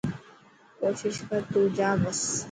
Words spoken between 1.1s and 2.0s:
ڪر تو جا